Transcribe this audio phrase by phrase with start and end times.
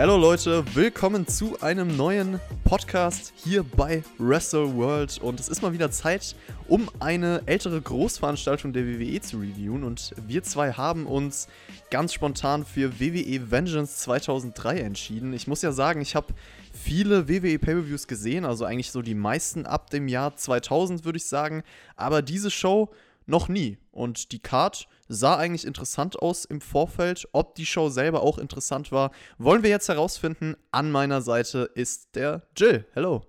[0.00, 5.18] Hallo Leute, willkommen zu einem neuen Podcast hier bei Wrestle World.
[5.18, 6.36] Und es ist mal wieder Zeit,
[6.68, 9.84] um eine ältere Großveranstaltung der WWE zu reviewen.
[9.84, 11.48] Und wir zwei haben uns
[11.90, 15.34] ganz spontan für WWE Vengeance 2003 entschieden.
[15.34, 16.28] Ich muss ja sagen, ich habe
[16.72, 21.26] viele WWE Pay-per-Views gesehen, also eigentlich so die meisten ab dem Jahr 2000 würde ich
[21.26, 21.62] sagen,
[21.96, 22.88] aber diese Show
[23.30, 27.28] noch nie und die Card sah eigentlich interessant aus im Vorfeld.
[27.32, 30.56] Ob die Show selber auch interessant war, wollen wir jetzt herausfinden.
[30.72, 32.86] An meiner Seite ist der Jill.
[32.92, 33.22] Hello.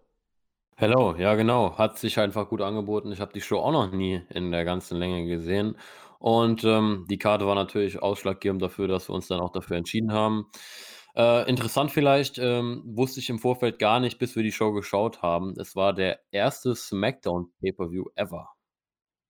[0.76, 3.12] Hello, ja genau, hat sich einfach gut angeboten.
[3.12, 5.78] Ich habe die Show auch noch nie in der ganzen Länge gesehen
[6.18, 10.12] und, ähm, die Karte war natürlich ausschlaggebend dafür, dass wir uns dann auch dafür entschieden
[10.12, 10.52] haben.
[11.16, 15.22] Äh, interessant vielleicht, ähm, wusste ich im Vorfeld gar nicht, bis wir die Show geschaut
[15.22, 15.56] haben.
[15.60, 18.50] Es war der erste SmackDown Pay-per-View ever.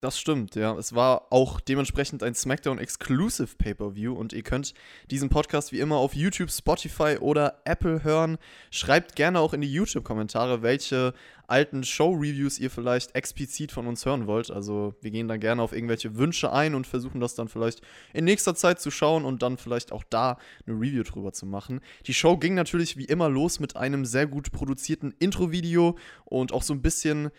[0.02, 0.76] Das stimmt, ja.
[0.80, 4.74] Es war auch dementsprechend ein SmackDown Exclusive Pay-per-View und ihr könnt
[5.12, 8.40] diesen Podcast wie immer auf YouTube, Spotify oder Apple hören.
[8.72, 11.14] Schreibt gerne auch in die YouTube-Kommentare, welche
[11.46, 14.50] alten Show-Reviews ihr vielleicht explizit von uns hören wollt.
[14.50, 18.26] Also wir gehen da gerne auf irgendwelche Wünsche ein und versuchen das dann vielleicht in
[18.26, 21.80] nächster Zeit zu schauen und dann vielleicht auch da eine Review drüber zu machen.
[22.08, 26.64] Die Show ging natürlich wie immer los mit einem sehr gut produzierten Intro-Video und auch
[26.64, 27.30] so ein bisschen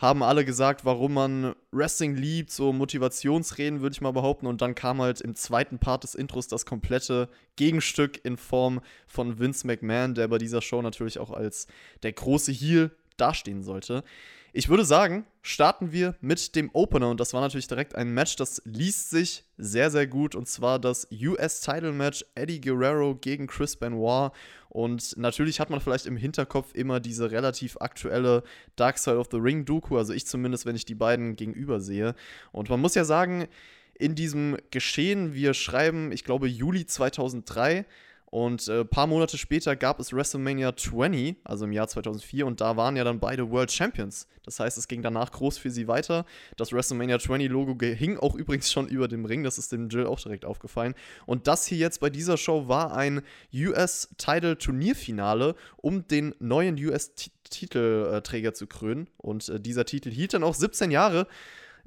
[0.00, 4.46] haben alle gesagt, warum man Wrestling liebt, so Motivationsreden würde ich mal behaupten.
[4.46, 9.38] Und dann kam halt im zweiten Part des Intros das komplette Gegenstück in Form von
[9.38, 11.66] Vince McMahon, der bei dieser Show natürlich auch als
[12.02, 14.02] der große Heel dastehen sollte.
[14.52, 17.08] Ich würde sagen, starten wir mit dem Opener.
[17.10, 20.34] Und das war natürlich direkt ein Match, das liest sich sehr, sehr gut.
[20.34, 24.32] Und zwar das US-Title-Match Eddie Guerrero gegen Chris Benoit.
[24.68, 28.42] Und natürlich hat man vielleicht im Hinterkopf immer diese relativ aktuelle
[28.76, 32.14] Dark Side of the Ring-Doku, also ich zumindest, wenn ich die beiden gegenüber sehe.
[32.52, 33.48] Und man muss ja sagen,
[33.94, 37.84] in diesem Geschehen, wir schreiben, ich glaube, Juli 2003,
[38.30, 42.60] und ein äh, paar Monate später gab es WrestleMania 20, also im Jahr 2004, und
[42.60, 44.28] da waren ja dann beide World Champions.
[44.44, 46.24] Das heißt, es ging danach groß für sie weiter.
[46.56, 50.20] Das WrestleMania 20-Logo hing auch übrigens schon über dem Ring, das ist dem Jill auch
[50.20, 50.94] direkt aufgefallen.
[51.26, 58.68] Und das hier jetzt bei dieser Show war ein US-Title-Turnierfinale, um den neuen US-Titelträger zu
[58.68, 59.10] krönen.
[59.16, 61.26] Und äh, dieser Titel hielt dann auch 17 Jahre,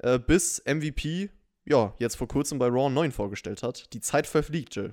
[0.00, 1.30] äh, bis MVP,
[1.64, 3.90] ja, jetzt vor kurzem bei Raw 9 vorgestellt hat.
[3.94, 4.92] Die Zeit verfliegt, Jill.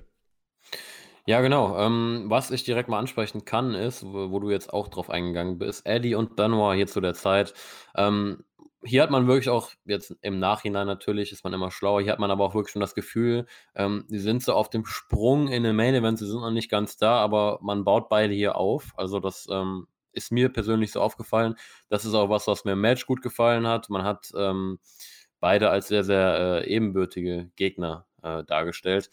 [1.26, 1.78] Ja, genau.
[1.78, 5.56] Ähm, was ich direkt mal ansprechen kann, ist, wo, wo du jetzt auch drauf eingegangen
[5.58, 7.54] bist, Eddie und Benoit hier zu der Zeit.
[7.94, 8.44] Ähm,
[8.84, 12.18] hier hat man wirklich auch, jetzt im Nachhinein natürlich ist man immer schlauer, hier hat
[12.18, 13.46] man aber auch wirklich schon das Gefühl,
[13.76, 16.68] ähm, die sind so auf dem Sprung in den Main Event, sie sind noch nicht
[16.68, 18.92] ganz da, aber man baut beide hier auf.
[18.96, 21.54] Also das ähm, ist mir persönlich so aufgefallen.
[21.88, 23.88] Das ist auch was, was mir im Match gut gefallen hat.
[23.90, 24.80] Man hat ähm,
[25.38, 29.10] beide als sehr, sehr äh, ebenbürtige Gegner äh, dargestellt.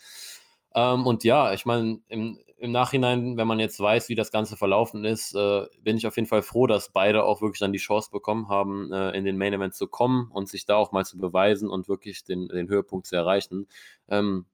[0.75, 4.57] Ähm, und ja, ich meine, im, im Nachhinein, wenn man jetzt weiß, wie das Ganze
[4.57, 7.80] verlaufen ist, äh, bin ich auf jeden Fall froh, dass beide auch wirklich dann die
[7.80, 11.06] Chance bekommen haben, äh, in den Main Event zu kommen und sich da auch mal
[11.06, 13.68] zu beweisen und wirklich den, den Höhepunkt zu erreichen.
[14.09, 14.46] Ähm,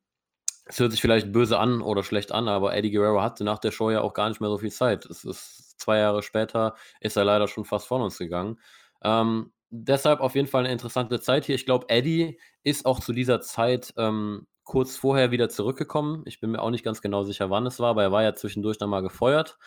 [0.65, 3.71] es hört sich vielleicht böse an oder schlecht an, aber Eddie Guerrero hatte nach der
[3.71, 5.05] Show ja auch gar nicht mehr so viel Zeit.
[5.05, 8.59] Es ist zwei Jahre später, ist er leider schon fast von uns gegangen.
[9.03, 11.55] Ähm, deshalb auf jeden Fall eine interessante Zeit hier.
[11.55, 16.23] Ich glaube, Eddie ist auch zu dieser Zeit ähm, kurz vorher wieder zurückgekommen.
[16.25, 18.35] Ich bin mir auch nicht ganz genau sicher, wann es war, aber er war ja
[18.35, 19.57] zwischendurch dann mal gefeuert.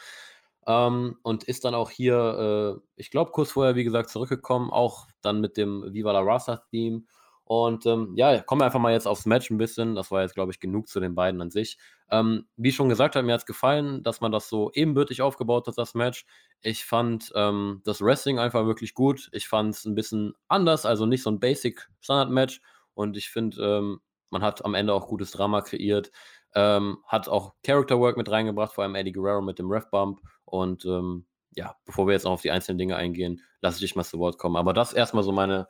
[0.67, 5.07] Ähm, und ist dann auch hier, äh, ich glaube, kurz vorher, wie gesagt, zurückgekommen, auch
[5.23, 7.05] dann mit dem Viva la Raza-Theme.
[7.45, 9.95] Und ähm, ja, kommen wir einfach mal jetzt aufs Match ein bisschen.
[9.95, 11.79] Das war jetzt, glaube ich, genug zu den beiden an sich.
[12.11, 15.67] Ähm, wie schon gesagt habe, mir hat es gefallen, dass man das so ebenbürtig aufgebaut
[15.67, 16.27] hat, das Match.
[16.61, 19.31] Ich fand ähm, das Wrestling einfach wirklich gut.
[19.33, 22.61] Ich fand es ein bisschen anders, also nicht so ein Basic-Standard-Match.
[22.93, 24.01] Und ich finde, ähm,
[24.31, 26.11] man hat am Ende auch gutes Drama kreiert,
[26.55, 30.21] ähm, hat auch Character Work mit reingebracht, vor allem Eddie Guerrero mit dem Ref Bump.
[30.45, 33.97] Und ähm, ja, bevor wir jetzt noch auf die einzelnen Dinge eingehen, lasse ich dich
[33.97, 34.57] mal zu Wort kommen.
[34.57, 35.67] Aber das erstmal so meine,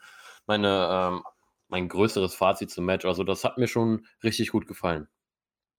[0.46, 1.22] meine, ähm,
[1.68, 3.04] mein größeres Fazit zum Match.
[3.04, 5.08] Also, das hat mir schon richtig gut gefallen.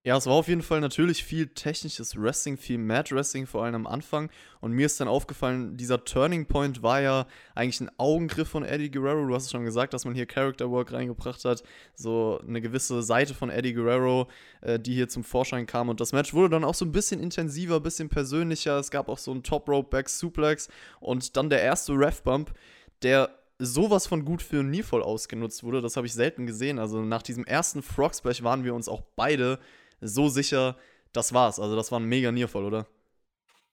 [0.06, 3.76] Ja, es war auf jeden Fall natürlich viel technisches Wrestling, viel Mad Wrestling, vor allem
[3.76, 4.30] am Anfang.
[4.62, 8.90] Und mir ist dann aufgefallen, dieser Turning Point war ja eigentlich ein Augengriff von Eddie
[8.90, 9.28] Guerrero.
[9.28, 11.64] Du hast es schon gesagt, dass man hier Character Work reingebracht hat.
[11.96, 14.30] So eine gewisse Seite von Eddie Guerrero,
[14.62, 15.90] äh, die hier zum Vorschein kam.
[15.90, 18.80] Und das Match wurde dann auch so ein bisschen intensiver, ein bisschen persönlicher.
[18.80, 20.70] Es gab auch so einen Top Rope Back Suplex
[21.02, 22.54] und dann der erste Ref Bump,
[23.02, 25.82] der sowas von gut für Nearfall ausgenutzt wurde.
[25.82, 26.80] Das habe ich selten gesehen.
[26.80, 29.60] Also nach diesem ersten Frog Splash waren wir uns auch beide
[30.02, 30.78] so sicher,
[31.14, 31.60] das war's.
[31.60, 32.88] Also das war ein mega Nearfall, oder?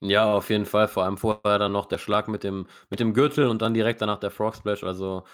[0.00, 0.88] Ja, auf jeden Fall.
[0.88, 4.02] Vor allem vorher dann noch der Schlag mit dem, mit dem Gürtel und dann direkt
[4.02, 4.84] danach der Frog Splash.
[4.84, 5.24] Also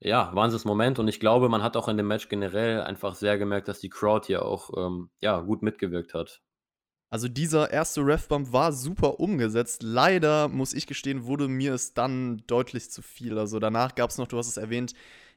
[0.00, 0.98] ja, wahnsinns Moment.
[0.98, 3.90] Und ich glaube, man hat auch in dem Match generell einfach sehr gemerkt, dass die
[3.90, 6.40] Crowd hier auch ähm, ja, gut mitgewirkt hat.
[7.10, 9.82] Also dieser erste Ref-Bump war super umgesetzt.
[9.82, 13.38] Leider, muss ich gestehen, wurde mir es dann deutlich zu viel.
[13.38, 14.94] Also danach gab es noch, du hast es erwähnt,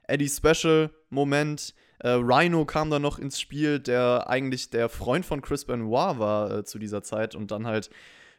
[0.07, 1.73] Eddie Special Moment.
[1.99, 6.51] Äh, Rhino kam dann noch ins Spiel, der eigentlich der Freund von Chris Benoit war
[6.51, 7.89] äh, zu dieser Zeit und dann halt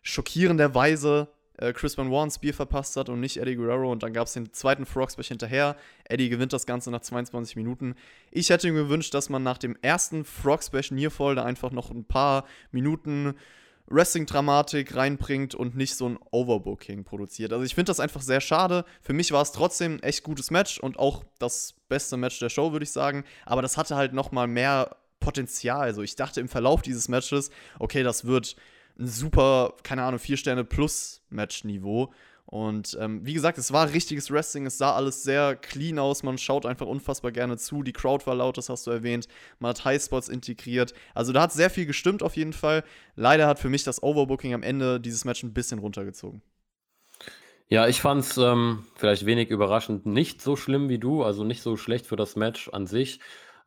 [0.03, 3.91] schockierenderweise äh, Chris Benoit ein Spear verpasst hat und nicht Eddie Guerrero.
[3.91, 5.77] Und dann gab es den zweiten Frog Splash hinterher.
[6.05, 7.95] Eddie gewinnt das Ganze nach 22 Minuten.
[8.31, 11.91] Ich hätte mir gewünscht, dass man nach dem ersten Frog Splash Nearfall da einfach noch
[11.91, 13.35] ein paar Minuten
[13.89, 17.53] Wrestling-Dramatik reinbringt und nicht so ein Overbooking produziert.
[17.53, 18.85] Also ich finde das einfach sehr schade.
[19.01, 22.49] Für mich war es trotzdem ein echt gutes Match und auch das beste Match der
[22.49, 23.25] Show, würde ich sagen.
[23.45, 25.83] Aber das hatte halt noch mal mehr Potenzial.
[25.83, 28.57] Also ich dachte im Verlauf dieses Matches, okay, das wird
[28.99, 32.13] ein super, keine Ahnung, 4 Sterne plus Match-Niveau.
[32.47, 36.39] Und ähm, wie gesagt, es war richtiges Wrestling, es sah alles sehr clean aus, man
[36.39, 39.27] schaut einfach unfassbar gerne zu, die Crowd war laut, das hast du erwähnt,
[39.59, 42.85] man hat Highspots integriert, also da hat sehr viel gestimmt auf jeden Fall.
[43.17, 46.41] Leider hat für mich das Overbooking am Ende dieses Match ein bisschen runtergezogen.
[47.69, 51.63] Ja, ich fand es ähm, vielleicht wenig überraschend nicht so schlimm wie du, also nicht
[51.63, 53.19] so schlecht für das Match an sich.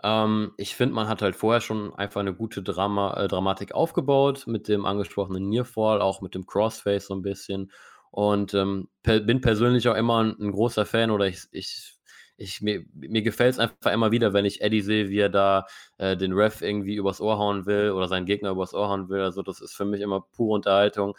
[0.01, 4.47] Ähm, ich finde, man hat halt vorher schon einfach eine gute Drama äh, Dramatik aufgebaut
[4.47, 7.71] mit dem angesprochenen Nearfall, auch mit dem Crossface so ein bisschen.
[8.11, 11.95] Und ähm, per bin persönlich auch immer ein 'n großer Fan oder ich ich
[12.37, 15.65] ich mir mir gefällt es einfach immer wieder, wenn ich Eddie sehe, wie er da,
[15.97, 19.21] äh, den Ref irgendwie übers Ohr hauen will oder seinen Gegner übers Ohr hauen will.
[19.21, 21.15] Also, das ist für mich immer pure Unterhaltung.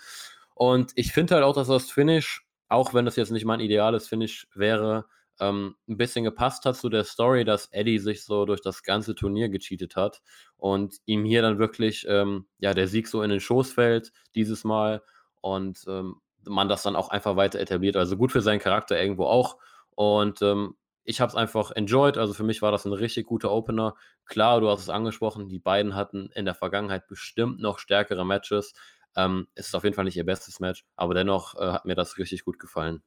[0.54, 4.08] Und ich finde halt auch, dass das Finish, auch wenn das jetzt nicht mein ideales
[4.08, 5.06] Finish wäre
[5.40, 9.14] ähm, ein bisschen gepasst hat zu der Story, dass Eddie sich so durch das ganze
[9.14, 10.20] Turnier gecheatet hat
[10.58, 14.64] und ihm hier dann wirklich ähm, ja, der Sieg so in den Schoß fällt dieses
[14.64, 15.02] Mal
[15.40, 17.96] und ähm, man das dann auch einfach weiter etabliert.
[17.96, 19.58] Also gut für seinen Charakter irgendwo auch.
[19.94, 22.18] Und ähm, ich habe es einfach enjoyed.
[22.18, 23.94] Also für mich war das ein richtig guter Opener.
[24.26, 28.72] Klar, du hast es angesprochen, die beiden hatten in der Vergangenheit bestimmt noch stärkere Matches.
[29.16, 31.96] Ähm, es ist auf jeden Fall nicht ihr bestes Match, aber dennoch äh, hat mir
[31.96, 33.02] das richtig gut gefallen.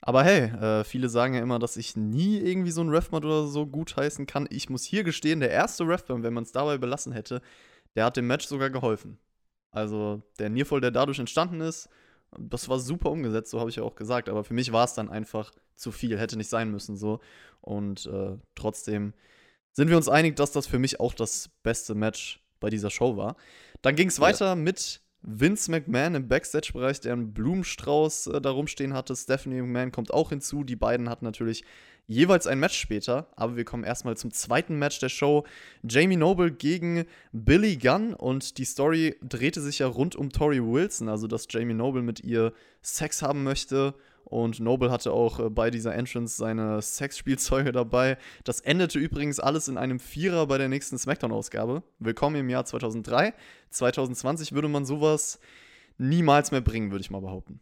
[0.00, 3.46] Aber hey, äh, viele sagen ja immer, dass ich nie irgendwie so ein Refmat oder
[3.46, 4.48] so gut heißen kann.
[4.50, 7.40] Ich muss hier gestehen, der erste Refmat, wenn man es dabei belassen hätte,
[7.94, 9.18] der hat dem Match sogar geholfen.
[9.70, 11.88] Also der Nearfall, der dadurch entstanden ist,
[12.38, 14.28] das war super umgesetzt, so habe ich ja auch gesagt.
[14.28, 17.20] Aber für mich war es dann einfach zu viel, hätte nicht sein müssen so.
[17.60, 19.14] Und äh, trotzdem
[19.72, 23.16] sind wir uns einig, dass das für mich auch das beste Match bei dieser Show
[23.16, 23.36] war.
[23.80, 24.54] Dann ging es weiter ja.
[24.54, 29.14] mit Vince McMahon im Backstage-Bereich, der einen Blumenstrauß äh, da rumstehen hatte.
[29.14, 30.64] Stephanie McMahon kommt auch hinzu.
[30.64, 31.64] Die beiden hatten natürlich
[32.12, 33.28] jeweils ein Match später.
[33.36, 35.44] Aber wir kommen erstmal zum zweiten Match der Show.
[35.82, 38.14] Jamie Noble gegen Billy Gunn.
[38.14, 41.08] Und die Story drehte sich ja rund um Tori Wilson.
[41.08, 43.94] Also, dass Jamie Noble mit ihr Sex haben möchte.
[44.24, 48.16] Und Noble hatte auch äh, bei dieser Entrance seine Sexspielzeuge dabei.
[48.44, 51.82] Das endete übrigens alles in einem Vierer bei der nächsten SmackDown-Ausgabe.
[51.98, 53.34] Willkommen im Jahr 2003.
[53.70, 55.38] 2020 würde man sowas
[55.98, 57.60] niemals mehr bringen, würde ich mal behaupten.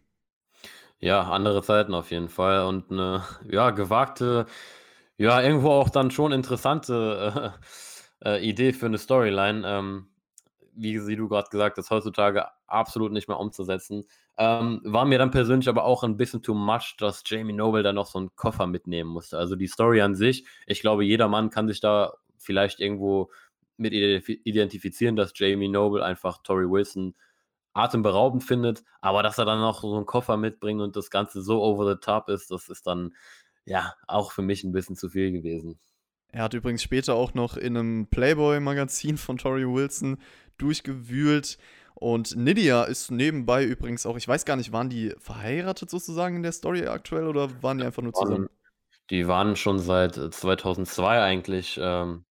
[1.01, 4.47] Ja, andere Zeiten auf jeden Fall und eine, ja, gewagte,
[5.17, 7.55] ja, irgendwo auch dann schon interessante
[8.23, 9.63] äh, äh, Idee für eine Storyline.
[9.67, 10.07] Ähm,
[10.73, 14.05] wie, wie du gerade gesagt hast, heutzutage absolut nicht mehr umzusetzen.
[14.39, 17.93] Ähm, war mir dann persönlich aber auch ein bisschen too much, dass Jamie Noble da
[17.93, 19.37] noch so einen Koffer mitnehmen musste.
[19.37, 23.31] Also die Story an sich, ich glaube, jeder Mann kann sich da vielleicht irgendwo
[23.77, 27.15] mit identifizieren, dass Jamie Noble einfach Tori Wilson
[27.73, 31.63] atemberaubend findet, aber dass er dann noch so einen Koffer mitbringt und das Ganze so
[31.63, 33.15] over the top ist, das ist dann
[33.65, 35.79] ja auch für mich ein bisschen zu viel gewesen.
[36.33, 40.19] Er hat übrigens später auch noch in einem Playboy-Magazin von Tori Wilson
[40.59, 41.59] durchgewühlt.
[41.95, 46.43] Und Nydia ist nebenbei übrigens auch, ich weiß gar nicht, waren die verheiratet sozusagen in
[46.43, 48.49] der Story aktuell oder waren die einfach nur zusammen?
[49.11, 52.25] Die waren schon seit 2002 äh, eigentlich, ähm,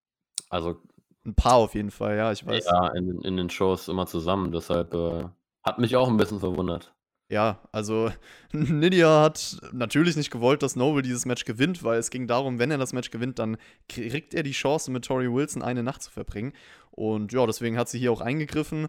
[0.49, 0.81] also
[1.29, 2.65] ein Paar auf jeden Fall, ja, ich weiß.
[2.65, 5.25] Ja, in, in den Shows immer zusammen, deshalb äh,
[5.63, 6.93] hat mich auch ein bisschen verwundert.
[7.31, 8.11] Ja, also
[8.51, 12.71] Nydia hat natürlich nicht gewollt, dass Noble dieses Match gewinnt, weil es ging darum, wenn
[12.71, 13.57] er das Match gewinnt, dann
[13.87, 16.53] kriegt er die Chance, mit Tori Wilson eine Nacht zu verbringen.
[16.91, 18.87] Und ja, deswegen hat sie hier auch eingegriffen.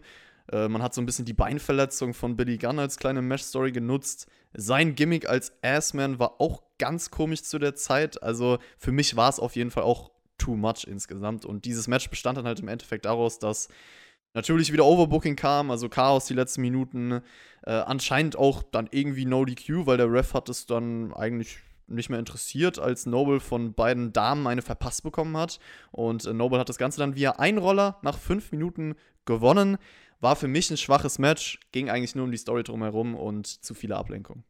[0.51, 4.27] Äh, man hat so ein bisschen die Beinverletzung von Billy Gunn als kleine Match-Story genutzt.
[4.53, 8.21] Sein Gimmick als Assman war auch ganz komisch zu der Zeit.
[8.23, 11.45] Also für mich war es auf jeden Fall auch too much insgesamt.
[11.45, 13.67] Und dieses Match bestand dann halt im Endeffekt daraus, dass
[14.33, 17.21] natürlich wieder Overbooking kam, also Chaos die letzten Minuten.
[17.63, 22.09] Äh, anscheinend auch dann irgendwie No DQ, weil der Ref hat es dann eigentlich nicht
[22.09, 25.59] mehr interessiert, als Noble von beiden Damen eine verpasst bekommen hat.
[25.91, 28.95] Und äh, Noble hat das Ganze dann via Einroller nach fünf Minuten
[29.25, 29.77] gewonnen.
[30.19, 33.73] War für mich ein schwaches Match, ging eigentlich nur um die Story drumherum und zu
[33.73, 34.43] viele Ablenkungen.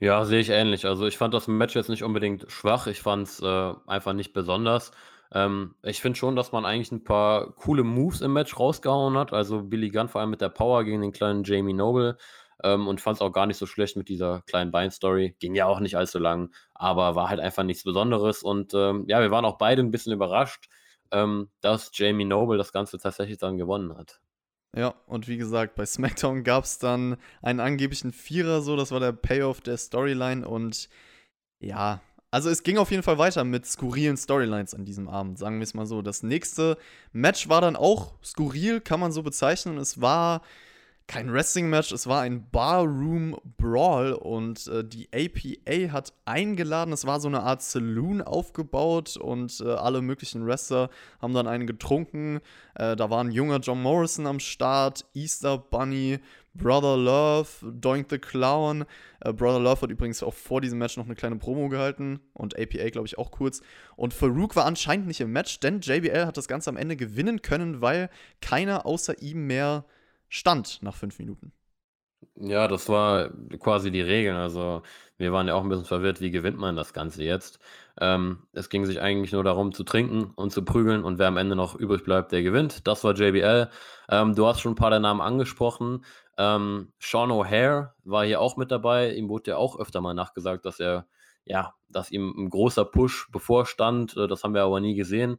[0.00, 0.84] Ja, sehe ich ähnlich.
[0.84, 2.86] Also ich fand das Match jetzt nicht unbedingt schwach.
[2.86, 4.90] Ich fand es äh, einfach nicht besonders.
[5.32, 9.32] Ähm, ich finde schon, dass man eigentlich ein paar coole Moves im Match rausgehauen hat.
[9.32, 12.18] Also, Billy Gunn vor allem mit der Power gegen den kleinen Jamie Noble,
[12.62, 15.34] ähm, und fand es auch gar nicht so schlecht mit dieser kleinen Bein-Story.
[15.40, 19.20] Ging ja auch nicht allzu lang, aber war halt einfach nichts Besonderes und, ähm, ja,
[19.20, 20.68] wir waren auch beide ein bisschen überrascht,
[21.10, 24.20] ähm, dass Jamie Noble das Ganze tatsächlich dann gewonnen hat.
[24.76, 29.00] Ja, und wie gesagt, bei SmackDown gab es dann einen angeblichen Vierer, so, das war
[29.00, 30.90] der Payoff der Storyline und
[31.58, 35.56] ja, also es ging auf jeden Fall weiter mit skurrilen Storylines an diesem Abend, sagen
[35.56, 36.02] wir es mal so.
[36.02, 36.76] Das nächste
[37.12, 39.78] Match war dann auch skurril, kann man so bezeichnen.
[39.78, 40.42] Es war
[41.08, 46.92] kein Wrestling-Match, es war ein Barroom-Brawl und äh, die APA hat eingeladen.
[46.92, 51.68] Es war so eine Art Saloon aufgebaut und äh, alle möglichen Wrestler haben dann einen
[51.68, 52.40] getrunken.
[52.74, 56.18] Äh, da war ein junger John Morrison am Start, Easter Bunny,
[56.54, 58.84] Brother Love, Doink the Clown.
[59.20, 62.58] Äh, Brother Love hat übrigens auch vor diesem Match noch eine kleine Promo gehalten und
[62.58, 63.60] APA, glaube ich, auch kurz.
[63.94, 67.42] Und Farouk war anscheinend nicht im Match, denn JBL hat das Ganze am Ende gewinnen
[67.42, 68.10] können, weil
[68.40, 69.84] keiner außer ihm mehr
[70.28, 71.52] stand nach fünf Minuten.
[72.38, 74.36] Ja, das war quasi die Regel.
[74.36, 74.82] Also,
[75.16, 77.58] wir waren ja auch ein bisschen verwirrt, wie gewinnt man das Ganze jetzt?
[77.98, 81.38] Ähm, es ging sich eigentlich nur darum zu trinken und zu prügeln und wer am
[81.38, 82.86] Ende noch übrig bleibt, der gewinnt.
[82.86, 83.70] Das war JBL.
[84.10, 86.04] Ähm, du hast schon ein paar der Namen angesprochen.
[86.36, 89.12] Ähm, Sean O'Hare war hier auch mit dabei.
[89.14, 91.06] Ihm wurde ja auch öfter mal nachgesagt, dass er,
[91.44, 94.16] ja, dass ihm ein großer Push bevorstand.
[94.16, 95.38] Äh, das haben wir aber nie gesehen.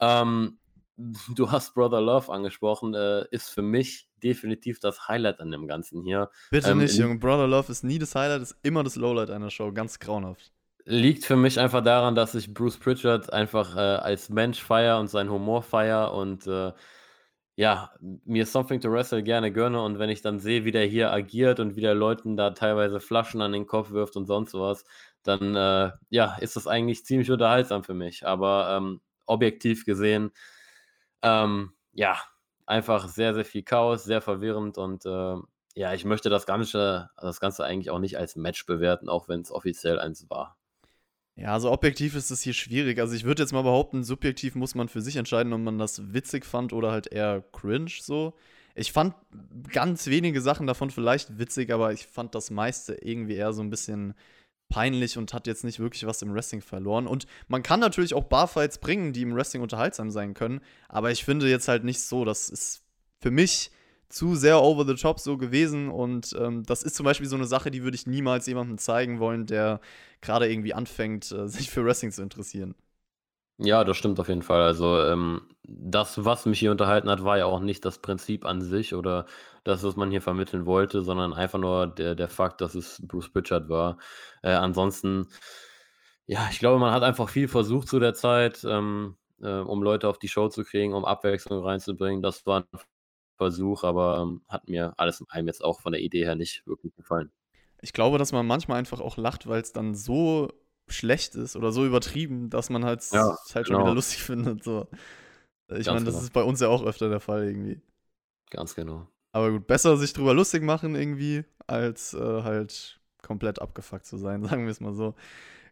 [0.00, 0.58] Ähm,
[1.34, 6.02] du hast Brother Love angesprochen, äh, ist für mich definitiv das Highlight an dem Ganzen
[6.02, 6.30] hier.
[6.50, 7.18] Bitte ähm, nicht, Junge.
[7.18, 9.72] Brother Love ist nie das Highlight, ist immer das Lowlight einer Show.
[9.72, 10.52] Ganz grauenhaft.
[10.84, 15.08] Liegt für mich einfach daran, dass ich Bruce Pritchard einfach äh, als Mensch feier und
[15.08, 16.72] seinen Humor feier und äh,
[17.56, 21.12] ja, mir Something to Wrestle gerne gönne und wenn ich dann sehe, wie der hier
[21.12, 24.84] agiert und wie der Leuten da teilweise Flaschen an den Kopf wirft und sonst was,
[25.24, 28.26] dann äh, ja, ist das eigentlich ziemlich unterhaltsam für mich.
[28.26, 30.30] Aber ähm, objektiv gesehen
[31.22, 32.20] ähm, ja,
[32.66, 35.36] einfach sehr, sehr viel Chaos, sehr verwirrend und äh,
[35.74, 39.40] ja, ich möchte das Ganze, das Ganze eigentlich auch nicht als Match bewerten, auch wenn
[39.42, 40.56] es offiziell eins war.
[41.36, 42.98] Ja, also objektiv ist es hier schwierig.
[42.98, 46.12] Also ich würde jetzt mal behaupten, subjektiv muss man für sich entscheiden, ob man das
[46.12, 48.34] witzig fand oder halt eher cringe so.
[48.74, 49.14] Ich fand
[49.72, 53.70] ganz wenige Sachen davon vielleicht witzig, aber ich fand das meiste irgendwie eher so ein
[53.70, 54.14] bisschen
[54.68, 57.06] peinlich und hat jetzt nicht wirklich was im Wrestling verloren.
[57.06, 61.24] Und man kann natürlich auch Barfights bringen, die im Wrestling unterhaltsam sein können, aber ich
[61.24, 62.24] finde jetzt halt nicht so.
[62.24, 62.82] Das ist
[63.20, 63.70] für mich
[64.08, 67.46] zu sehr over the top so gewesen und ähm, das ist zum Beispiel so eine
[67.46, 69.80] Sache, die würde ich niemals jemandem zeigen wollen, der
[70.22, 72.74] gerade irgendwie anfängt, äh, sich für Wrestling zu interessieren.
[73.58, 74.62] Ja, das stimmt auf jeden Fall.
[74.62, 78.62] Also, ähm, das, was mich hier unterhalten hat, war ja auch nicht das Prinzip an
[78.62, 79.26] sich oder
[79.68, 83.30] das, was man hier vermitteln wollte, sondern einfach nur der der Fakt, dass es Bruce
[83.30, 83.98] Pritchard war.
[84.42, 85.28] Äh, ansonsten,
[86.26, 90.08] ja, ich glaube, man hat einfach viel versucht zu der Zeit, ähm, äh, um Leute
[90.08, 92.22] auf die Show zu kriegen, um Abwechslung reinzubringen.
[92.22, 92.78] Das war ein
[93.36, 96.66] Versuch, aber, ähm, hat mir alles in allem jetzt auch von der Idee her nicht
[96.66, 97.30] wirklich gefallen.
[97.80, 100.52] Ich glaube, dass man manchmal einfach auch lacht, weil es dann so
[100.88, 103.86] schlecht ist oder so übertrieben, dass man halt ja, halt schon genau.
[103.86, 104.64] wieder lustig findet.
[104.64, 104.88] So.
[105.68, 106.24] Ich meine, das genau.
[106.24, 107.80] ist bei uns ja auch öfter der Fall irgendwie.
[108.50, 109.06] Ganz genau.
[109.38, 114.42] Aber gut, besser sich drüber lustig machen irgendwie, als äh, halt komplett abgefuckt zu sein,
[114.44, 115.14] sagen wir es mal so.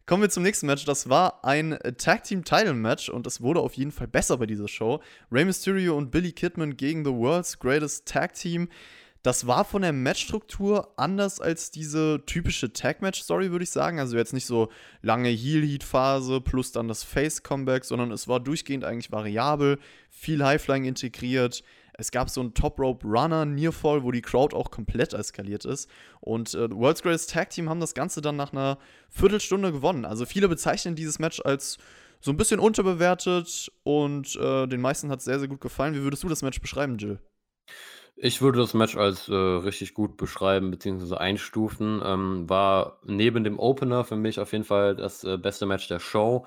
[0.06, 0.84] Kommen wir zum nächsten Match.
[0.84, 4.46] Das war ein Tag Team Title Match und es wurde auf jeden Fall besser bei
[4.46, 5.02] dieser Show.
[5.32, 8.68] Rey Mysterio und Billy Kidman gegen The World's Greatest Tag Team.
[9.24, 13.98] Das war von der Matchstruktur anders als diese typische Tag-Match-Story, würde ich sagen.
[13.98, 14.70] Also jetzt nicht so
[15.02, 21.64] lange Heel-Heat-Phase plus dann das Face-Comeback, sondern es war durchgehend eigentlich variabel, viel Highflying integriert.
[21.98, 25.88] Es gab so einen Top Rope Runner, Nearfall, wo die Crowd auch komplett eskaliert ist.
[26.20, 30.04] Und äh, World's Greatest Tag Team haben das Ganze dann nach einer Viertelstunde gewonnen.
[30.04, 31.78] Also viele bezeichnen dieses Match als
[32.20, 35.94] so ein bisschen unterbewertet und äh, den meisten hat es sehr, sehr gut gefallen.
[35.94, 37.18] Wie würdest du das Match beschreiben, Jill?
[38.18, 42.00] Ich würde das Match als, äh, richtig gut beschreiben beziehungsweise einstufen.
[42.02, 46.00] Ähm, war neben dem Opener für mich auf jeden Fall das, äh, beste Match der
[46.00, 46.46] Show.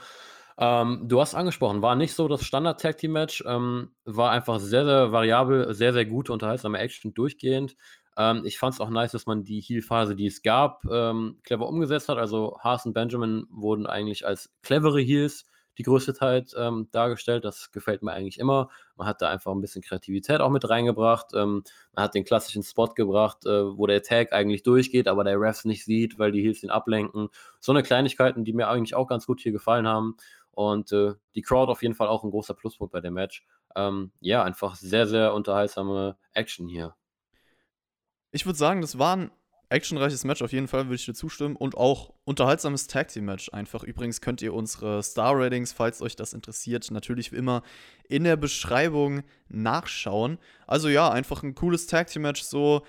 [0.61, 5.73] Ähm, du hast angesprochen, war nicht so das Standard-Tag-Team-Match, ähm, war einfach sehr, sehr variabel,
[5.73, 7.77] sehr, sehr gute, unterhaltsame Action durchgehend.
[8.17, 11.65] Ähm, ich fand es auch nice, dass man die Heal-Phase, die es gab, ähm, clever
[11.69, 12.17] umgesetzt hat.
[12.17, 15.45] Also Haas und Benjamin wurden eigentlich als clevere Heals
[15.79, 17.45] die größte Zeit ähm, dargestellt.
[17.45, 18.69] Das gefällt mir eigentlich immer.
[18.97, 21.27] Man hat da einfach ein bisschen Kreativität auch mit reingebracht.
[21.33, 21.63] Ähm,
[21.95, 25.63] man hat den klassischen Spot gebracht, äh, wo der Tag eigentlich durchgeht, aber der Refs
[25.63, 27.29] nicht sieht, weil die Heels ihn ablenken.
[27.61, 30.17] So eine Kleinigkeiten, die mir eigentlich auch ganz gut hier gefallen haben.
[30.51, 33.45] Und äh, die Crowd auf jeden Fall auch ein großer Pluspunkt bei dem Match.
[33.75, 36.95] Ähm, ja, einfach sehr, sehr unterhaltsame Action hier.
[38.31, 39.31] Ich würde sagen, das war ein
[39.69, 41.55] actionreiches Match auf jeden Fall, würde ich dir zustimmen.
[41.55, 43.83] Und auch unterhaltsames Tag Team Match einfach.
[43.83, 47.61] Übrigens könnt ihr unsere Star Ratings, falls euch das interessiert, natürlich wie immer
[48.07, 50.39] in der Beschreibung nachschauen.
[50.65, 52.41] Also ja, einfach ein cooles Tag Team Match.
[52.41, 52.83] So,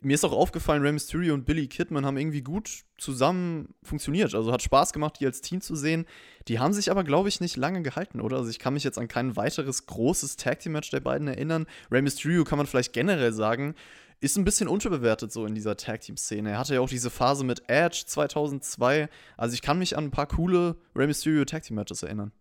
[0.00, 4.34] mir ist auch aufgefallen, Rey Mysterio und Billy Kidman haben irgendwie gut zusammen funktioniert.
[4.34, 6.04] Also hat Spaß gemacht, die als Team zu sehen.
[6.48, 8.36] Die haben sich aber, glaube ich, nicht lange gehalten, oder?
[8.36, 11.66] Also ich kann mich jetzt an kein weiteres großes Tag Team Match der beiden erinnern.
[11.90, 13.74] Rey Mysterio kann man vielleicht generell sagen,
[14.20, 16.50] ist ein bisschen unterbewertet so in dieser Tag-Team-Szene.
[16.50, 19.08] Er hatte ja auch diese Phase mit Edge 2002.
[19.36, 22.32] Also ich kann mich an ein paar coole Rey Mysterio Tag-Team-Matches erinnern.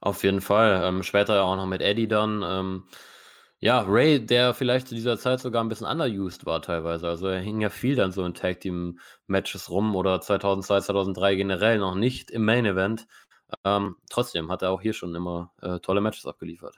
[0.00, 0.82] Auf jeden Fall.
[0.84, 2.42] Ähm, später auch noch mit Eddie dann.
[2.44, 2.84] Ähm,
[3.58, 7.08] ja, Ray, der vielleicht zu dieser Zeit sogar ein bisschen underused war teilweise.
[7.08, 11.94] Also er hing ja viel dann so in Tag-Team-Matches rum oder 2002, 2003 generell noch
[11.94, 13.06] nicht im Main-Event.
[13.64, 16.76] Ähm, trotzdem hat er auch hier schon immer äh, tolle Matches abgeliefert.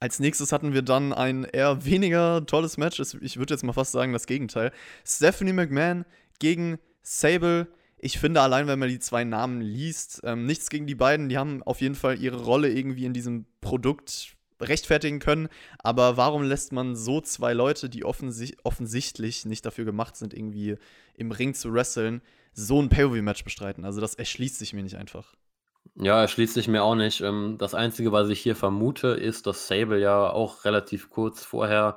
[0.00, 2.98] Als nächstes hatten wir dann ein eher weniger tolles Match.
[3.20, 4.72] Ich würde jetzt mal fast sagen, das Gegenteil.
[5.04, 6.06] Stephanie McMahon
[6.38, 7.68] gegen Sable.
[7.98, 11.28] Ich finde allein, wenn man die zwei Namen liest, ähm, nichts gegen die beiden.
[11.28, 15.48] Die haben auf jeden Fall ihre Rolle irgendwie in diesem Produkt rechtfertigen können.
[15.78, 20.76] Aber warum lässt man so zwei Leute, die offensi offensichtlich nicht dafür gemacht sind, irgendwie
[21.14, 22.22] im Ring zu wresteln,
[22.54, 23.84] so ein Pay-Per-View-Match bestreiten?
[23.84, 25.34] Also das erschließt sich mir nicht einfach.
[25.96, 27.20] Ja, erschließt sich mir auch nicht.
[27.20, 31.96] Ähm, das Einzige, was ich hier vermute, ist, dass Sable ja auch relativ kurz vorher,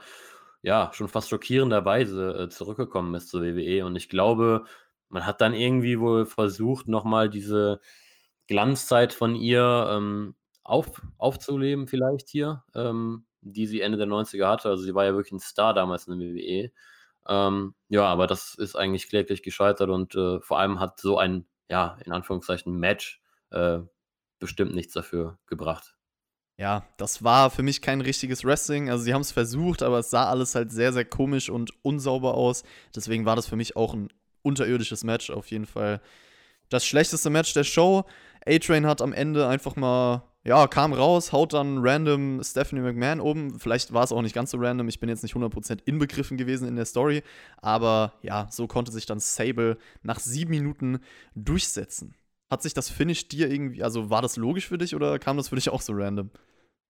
[0.61, 3.85] ja, schon fast schockierenderweise äh, zurückgekommen ist zur WWE.
[3.85, 4.65] Und ich glaube,
[5.09, 7.79] man hat dann irgendwie wohl versucht, nochmal diese
[8.47, 14.69] Glanzzeit von ihr ähm, auf, aufzuleben, vielleicht hier, ähm, die sie Ende der 90er hatte.
[14.69, 16.71] Also sie war ja wirklich ein Star damals in der WWE.
[17.27, 21.45] Ähm, ja, aber das ist eigentlich kläglich gescheitert und äh, vor allem hat so ein,
[21.69, 23.21] ja, in Anführungszeichen Match
[23.53, 23.81] äh,
[24.39, 25.95] bestimmt nichts dafür gebracht.
[26.57, 28.89] Ja, das war für mich kein richtiges Wrestling.
[28.89, 32.35] Also sie haben es versucht, aber es sah alles halt sehr, sehr komisch und unsauber
[32.35, 32.63] aus.
[32.95, 34.09] Deswegen war das für mich auch ein
[34.43, 35.99] unterirdisches Match auf jeden Fall.
[36.69, 38.05] Das schlechteste Match der Show.
[38.45, 43.59] A-Train hat am Ende einfach mal, ja, kam raus, haut dann random Stephanie McMahon oben.
[43.59, 44.87] Vielleicht war es auch nicht ganz so random.
[44.89, 47.23] Ich bin jetzt nicht 100% inbegriffen gewesen in der Story.
[47.61, 50.99] Aber ja, so konnte sich dann Sable nach sieben Minuten
[51.33, 52.15] durchsetzen.
[52.53, 55.49] Hat sich das Finish dir irgendwie, also war das logisch für dich oder kam das
[55.49, 56.29] für dich auch so random?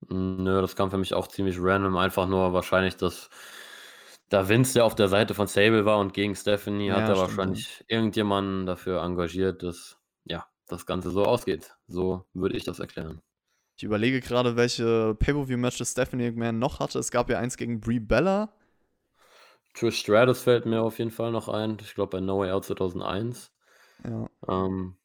[0.10, 1.96] Nö, das kam für mich auch ziemlich random.
[1.96, 3.30] Einfach nur wahrscheinlich, dass
[4.28, 7.18] da Vince ja auf der Seite von Sable war und gegen Stephanie ja, hat er
[7.18, 11.74] wahrscheinlich irgendjemanden dafür engagiert, dass ja, das Ganze so ausgeht.
[11.88, 13.22] So würde ich das erklären.
[13.78, 17.00] Ich überlege gerade, welche Pay-Per-View-Matches Stephanie McMahon noch hatte.
[17.00, 18.54] Es gab ja eins gegen Brie Bella.
[19.74, 21.78] Trish Stratus fällt mir auf jeden Fall noch ein.
[21.80, 23.50] Ich glaube bei No Way Out 2001.
[24.04, 24.30] Ja.
[24.50, 24.98] Ähm,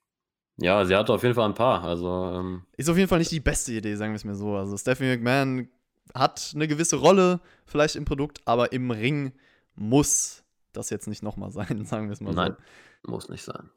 [0.61, 1.85] ja, sie hatte auf jeden Fall ein paar.
[1.85, 4.57] Also, ähm Ist auf jeden Fall nicht die beste Idee, sagen wir es mir so.
[4.57, 5.69] Also Stephanie McMahon
[6.15, 9.33] hat eine gewisse Rolle vielleicht im Produkt, aber im Ring
[9.77, 10.43] muss
[10.73, 12.53] das jetzt nicht nochmal sein, sagen wir es mal Nein, so.
[12.53, 13.71] Nein, muss nicht sein.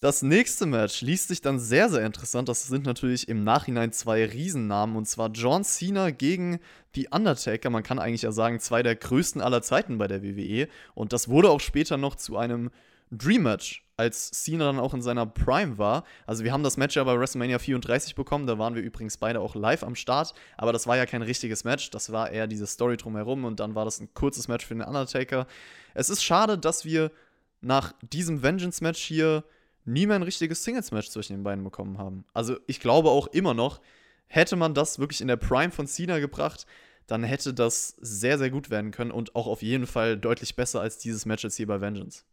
[0.00, 2.50] Das nächste Match liest sich dann sehr, sehr interessant.
[2.50, 6.60] Das sind natürlich im Nachhinein zwei Riesennamen und zwar John Cena gegen
[6.94, 7.70] The Undertaker.
[7.70, 10.68] Man kann eigentlich ja sagen, zwei der größten aller Zeiten bei der WWE.
[10.94, 12.70] Und das wurde auch später noch zu einem
[13.10, 16.04] Dream Match als Cena dann auch in seiner Prime war.
[16.26, 19.40] Also wir haben das Match ja bei WrestleMania 34 bekommen, da waren wir übrigens beide
[19.40, 22.66] auch live am Start, aber das war ja kein richtiges Match, das war eher diese
[22.66, 25.46] Story drumherum und dann war das ein kurzes Match für den Undertaker.
[25.94, 27.12] Es ist schade, dass wir
[27.60, 29.44] nach diesem Vengeance-Match hier
[29.84, 32.24] nie mehr ein richtiges Singles-Match zwischen den beiden bekommen haben.
[32.32, 33.80] Also ich glaube auch immer noch,
[34.26, 36.66] hätte man das wirklich in der Prime von Cena gebracht,
[37.06, 40.80] dann hätte das sehr, sehr gut werden können und auch auf jeden Fall deutlich besser
[40.80, 42.24] als dieses Match jetzt hier bei Vengeance.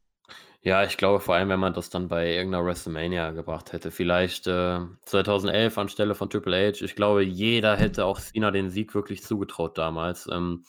[0.64, 3.90] Ja, ich glaube vor allem, wenn man das dann bei irgendeiner WrestleMania gebracht hätte.
[3.90, 6.84] Vielleicht äh, 2011 anstelle von Triple H.
[6.86, 10.28] Ich glaube, jeder hätte auch Cena den Sieg wirklich zugetraut damals.
[10.32, 10.64] Ähm,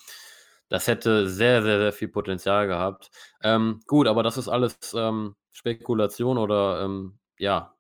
[0.71, 3.11] das hätte sehr, sehr, sehr viel Potenzial gehabt.
[3.43, 7.75] Ähm, gut, aber das ist alles ähm, Spekulation oder ähm, ja,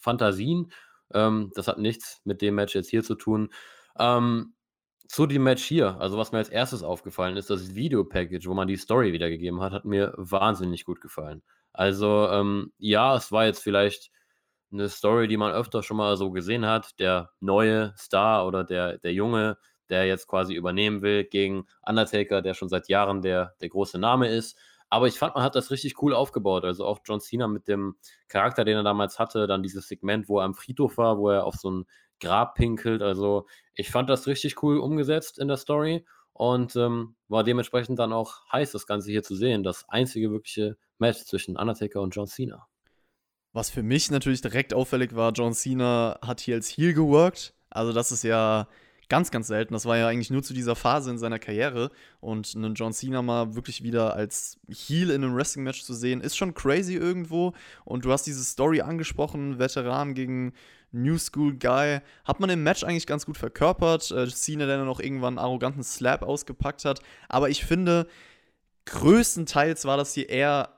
[0.00, 0.72] Fantasien.
[1.14, 3.50] Ähm, das hat nichts mit dem Match jetzt hier zu tun.
[3.98, 4.52] Ähm,
[5.08, 8.68] zu dem Match hier, also was mir als erstes aufgefallen ist, das Video-Package, wo man
[8.68, 11.42] die Story wiedergegeben hat, hat mir wahnsinnig gut gefallen.
[11.72, 14.10] Also, ähm, ja, es war jetzt vielleicht
[14.72, 16.98] eine Story, die man öfter schon mal so gesehen hat.
[16.98, 19.58] Der neue Star oder der, der Junge,
[19.90, 24.28] der jetzt quasi übernehmen will gegen Undertaker, der schon seit Jahren der, der große Name
[24.28, 24.58] ist.
[24.88, 26.64] Aber ich fand, man hat das richtig cool aufgebaut.
[26.64, 27.96] Also auch John Cena mit dem
[28.28, 31.44] Charakter, den er damals hatte, dann dieses Segment, wo er am Friedhof war, wo er
[31.44, 31.86] auf so ein
[32.22, 33.02] Grab pinkelt.
[33.02, 38.12] Also ich fand das richtig cool umgesetzt in der Story und ähm, war dementsprechend dann
[38.12, 39.62] auch heiß, das Ganze hier zu sehen.
[39.62, 42.66] Das einzige wirkliche Match zwischen Undertaker und John Cena.
[43.52, 47.54] Was für mich natürlich direkt auffällig war, John Cena hat hier als Heel geworkt.
[47.68, 48.66] Also das ist ja
[49.08, 49.74] ganz, ganz selten.
[49.74, 51.90] Das war ja eigentlich nur zu dieser Phase in seiner Karriere.
[52.20, 56.34] Und einen John Cena mal wirklich wieder als Heel in einem Wrestling-Match zu sehen, ist
[56.34, 57.52] schon crazy irgendwo.
[57.84, 60.54] Und du hast diese Story angesprochen, Veteran gegen
[60.92, 62.00] New School Guy.
[62.24, 64.10] Hat man im Match eigentlich ganz gut verkörpert.
[64.10, 67.00] Äh, Cena, der dann auch irgendwann einen arroganten Slap ausgepackt hat.
[67.28, 68.06] Aber ich finde,
[68.86, 70.70] größtenteils war das hier eher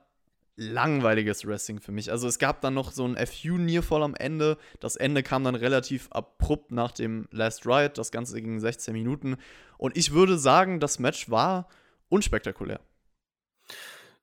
[0.57, 2.11] langweiliges Wrestling für mich.
[2.11, 4.57] Also es gab dann noch so ein FU Nearfall am Ende.
[4.79, 7.89] Das Ende kam dann relativ abrupt nach dem Last Ride.
[7.89, 9.37] Das Ganze ging 16 Minuten.
[9.77, 11.67] Und ich würde sagen, das Match war
[12.09, 12.79] unspektakulär.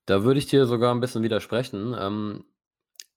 [0.07, 1.94] Da würde ich dir sogar ein bisschen widersprechen.
[1.98, 2.44] Ähm,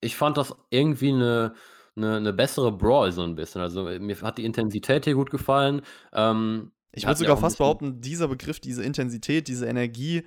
[0.01, 1.55] ich fand das irgendwie eine,
[1.95, 3.61] eine, eine bessere Brawl so ein bisschen.
[3.61, 5.81] Also mir hat die Intensität hier gut gefallen.
[6.13, 10.23] Ähm, ich würde sogar fast behaupten, dieser Begriff, diese Intensität, diese Energie,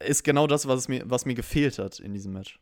[0.00, 2.58] ist genau das, was mir, was mir gefehlt hat in diesem Match.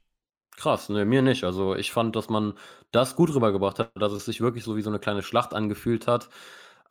[0.56, 1.44] Krass, ne, mir nicht.
[1.44, 2.54] Also ich fand, dass man
[2.90, 6.06] das gut rübergebracht hat, dass es sich wirklich so wie so eine kleine Schlacht angefühlt
[6.06, 6.28] hat.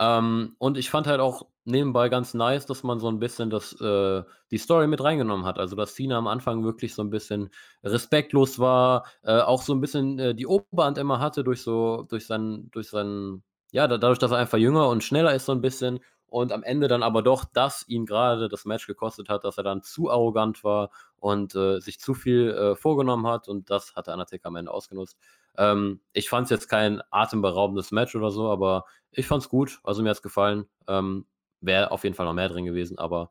[0.01, 3.79] Ähm, und ich fand halt auch nebenbei ganz nice, dass man so ein bisschen das,
[3.79, 5.59] äh, die Story mit reingenommen hat.
[5.59, 7.51] Also dass Cena am Anfang wirklich so ein bisschen
[7.83, 12.25] respektlos war, äh, auch so ein bisschen äh, die Oberhand immer hatte durch so, durch
[12.25, 15.99] seinen, durch seinen, ja, dadurch, dass er einfach jünger und schneller ist so ein bisschen
[16.25, 19.63] und am Ende dann aber doch das ihn gerade das Match gekostet hat, dass er
[19.63, 24.07] dann zu arrogant war und äh, sich zu viel äh, vorgenommen hat und das hat
[24.07, 25.17] der Undertaker am Ende ausgenutzt.
[25.57, 29.79] Ähm, ich fand es jetzt kein atemberaubendes Match oder so, aber ich fand es gut,
[29.83, 30.65] also mir hat es gefallen.
[30.87, 31.25] Ähm,
[31.63, 33.29] Wäre auf jeden Fall noch mehr drin gewesen, aber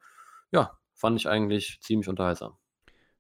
[0.53, 2.57] ja, fand ich eigentlich ziemlich unterhaltsam.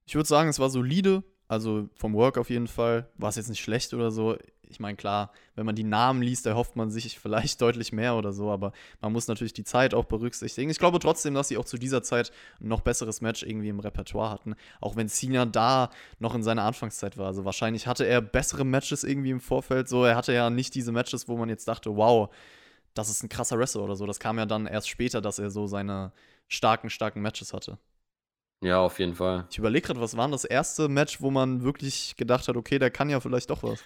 [0.04, 3.10] Ich würde sagen, es war solide, also vom Work auf jeden Fall.
[3.16, 4.36] War es jetzt nicht schlecht oder so
[4.70, 8.32] ich meine, klar, wenn man die Namen liest, erhofft man sich vielleicht deutlich mehr oder
[8.32, 10.70] so, aber man muss natürlich die Zeit auch berücksichtigen.
[10.70, 13.80] Ich glaube trotzdem, dass sie auch zu dieser Zeit ein noch besseres Match irgendwie im
[13.80, 17.26] Repertoire hatten, auch wenn Cena da noch in seiner Anfangszeit war.
[17.26, 20.92] Also wahrscheinlich hatte er bessere Matches irgendwie im Vorfeld, so er hatte ja nicht diese
[20.92, 22.30] Matches, wo man jetzt dachte, wow,
[22.94, 24.06] das ist ein krasser Wrestler oder so.
[24.06, 26.12] Das kam ja dann erst später, dass er so seine
[26.48, 27.78] starken, starken Matches hatte.
[28.62, 29.46] Ja, auf jeden Fall.
[29.50, 32.90] Ich überlege gerade, was war das erste Match, wo man wirklich gedacht hat, okay, der
[32.90, 33.82] kann ja vielleicht doch was.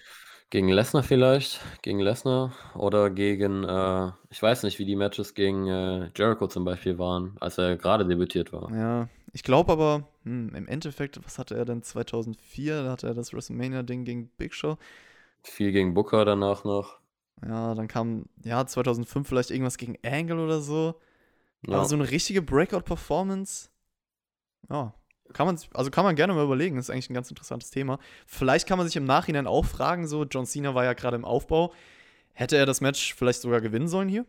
[0.51, 5.67] Gegen Lesnar vielleicht, gegen Lesnar oder gegen, äh, ich weiß nicht, wie die Matches gegen
[5.67, 8.71] äh, Jericho zum Beispiel waren, als er gerade debütiert war.
[8.71, 12.83] Ja, ich glaube aber, hm, im Endeffekt, was hatte er denn 2004?
[12.83, 14.77] Da hatte er das WrestleMania-Ding gegen Big Show.
[15.43, 16.99] Viel gegen Booker danach noch.
[17.45, 20.95] Ja, dann kam, ja, 2005 vielleicht irgendwas gegen Angle oder so.
[21.67, 21.77] Ja.
[21.77, 23.69] Aber so eine richtige Breakout-Performance,
[24.69, 24.93] ja,
[25.33, 27.99] kann man, also kann man gerne mal überlegen, das ist eigentlich ein ganz interessantes Thema.
[28.25, 31.25] Vielleicht kann man sich im Nachhinein auch fragen, so John Cena war ja gerade im
[31.25, 31.73] Aufbau.
[32.33, 34.25] Hätte er das Match vielleicht sogar gewinnen sollen hier?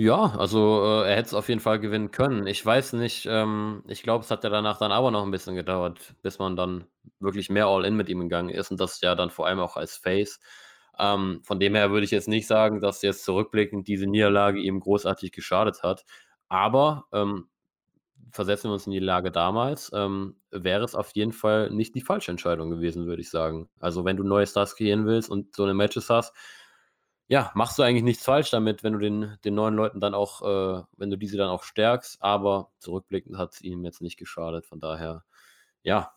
[0.00, 2.46] Ja, also äh, er hätte es auf jeden Fall gewinnen können.
[2.46, 5.56] Ich weiß nicht, ähm, ich glaube, es hat ja danach dann aber noch ein bisschen
[5.56, 6.84] gedauert, bis man dann
[7.18, 9.96] wirklich mehr All-In mit ihm gegangen ist und das ja dann vor allem auch als
[9.96, 10.38] Face.
[11.00, 14.78] Ähm, von dem her würde ich jetzt nicht sagen, dass jetzt zurückblickend diese Niederlage ihm
[14.78, 16.04] großartig geschadet hat.
[16.48, 17.48] Aber ähm,
[18.30, 22.00] versetzen wir uns in die Lage damals, ähm, wäre es auf jeden Fall nicht die
[22.00, 23.68] falsche Entscheidung gewesen, würde ich sagen.
[23.80, 26.34] Also, wenn du neue Stars kreieren willst und so eine Matches hast,
[27.28, 30.42] ja, machst du eigentlich nichts falsch damit, wenn du den, den neuen Leuten dann auch,
[30.42, 34.66] äh, wenn du diese dann auch stärkst, aber zurückblickend hat es ihm jetzt nicht geschadet.
[34.66, 35.24] Von daher,
[35.82, 36.12] ja.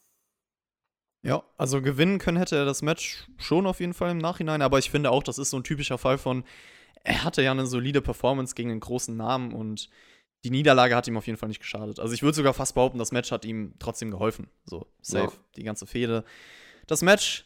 [1.21, 4.80] Ja, also gewinnen können hätte er das Match schon auf jeden Fall im Nachhinein, aber
[4.80, 6.45] ich finde auch, das ist so ein typischer Fall von,
[7.04, 9.89] er hatte ja eine solide Performance gegen einen großen Namen und
[10.43, 11.99] die Niederlage hat ihm auf jeden Fall nicht geschadet.
[11.99, 14.47] Also ich würde sogar fast behaupten, das Match hat ihm trotzdem geholfen.
[14.65, 15.39] So, safe, ja.
[15.56, 16.23] die ganze Fehde.
[16.88, 17.45] Das Match,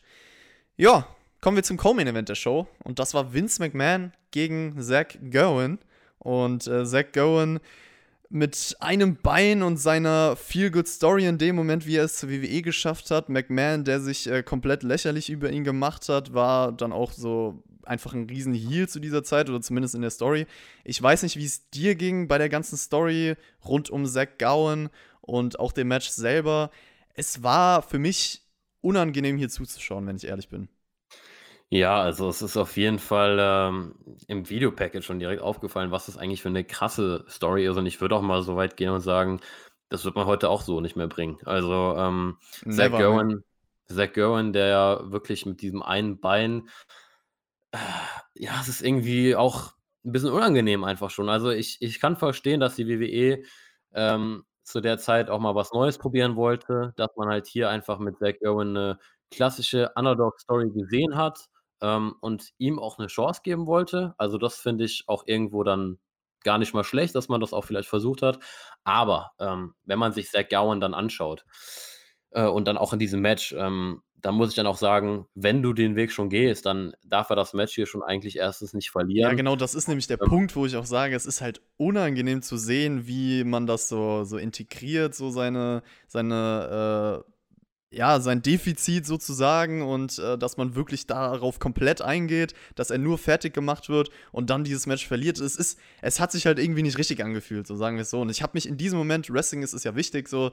[0.78, 1.08] ja,
[1.42, 2.68] kommen wir zum Co-Main-Event der Show.
[2.84, 5.80] Und das war Vince McMahon gegen Zach Gowen.
[6.20, 7.60] Und äh, Zach Gowen
[8.30, 13.12] mit einem Bein und seiner Feel-Good-Story in dem Moment, wie er es zur WWE geschafft
[13.12, 13.30] hat.
[13.30, 18.14] McMahon, der sich äh, komplett lächerlich über ihn gemacht hat, war dann auch so einfach
[18.14, 20.48] ein riesen Heal zu dieser Zeit oder zumindest in der Story.
[20.84, 24.90] Ich weiß nicht, wie es dir ging bei der ganzen Story rund um Zack Gowen
[25.22, 26.72] und auch dem Match selber.
[27.14, 28.42] Es war für mich
[28.82, 30.70] unangenehm hier zuzuschauen, wenn ich ehrlich bin.
[31.70, 33.96] Ja, also es ist auf jeden Fall ähm,
[34.28, 37.76] im Videopackage schon direkt aufgefallen, was das eigentlich für eine krasse Story ist.
[37.78, 39.42] Und ich würde auch mal so weit gehen und sagen,
[39.90, 41.38] das wird man heute auch so nicht mehr bringen.
[41.46, 42.38] Also ähm,
[42.70, 43.44] Zach Gowen,
[43.88, 46.70] Zach Gowen, der ja wirklich mit diesem einen Bein
[48.36, 49.74] ja, es ist irgendwie auch
[50.06, 51.30] ein bisschen unangenehm einfach schon.
[51.30, 53.44] Also, ich ich kann verstehen, dass die WWE,
[53.94, 58.00] ähm, zu der Zeit auch mal was Neues probieren wollte, dass man halt hier einfach
[58.00, 59.00] mit Zack Owen 'ne
[59.32, 61.40] klassische Underdog-Story gesehen hat,
[61.82, 64.16] ähm, und ihm auch eine Chance geben wollte.
[64.18, 66.00] Also, das finde ich auch irgendwo dann
[66.44, 68.40] gar nicht mal schlecht, dass man das auch vielleicht versucht hat.
[68.84, 71.46] Aber, ähm, wenn man sich Zack Gowen dann anschaut
[72.36, 75.64] Äh, und dann auch in diesem Match, ähm, da muss ich dann auch sagen, wenn
[75.64, 78.92] du den Weg schon gehst, dann darf er das Match hier schon eigentlich erstens nicht
[79.18, 79.36] Ja, verlieren.
[79.36, 82.42] genau, das ist nämlich der Ähm Punkt, wo ich auch sage, es ist halt unangenehm
[82.42, 87.32] zu sehen, wie man das so so integriert, so seine seine, äh
[87.92, 93.18] ja, sein Defizit sozusagen und, äh, dass man wirklich darauf komplett eingeht, dass er nur
[93.18, 95.40] fertig gemacht wird und dann dieses Match verliert.
[95.40, 98.22] Es ist es hat sich halt irgendwie nicht richtig angefühlt, so sagen wir es so.
[98.22, 100.52] Und ich habe mich in diesem Moment Wrestling ist ist ja wichtig so,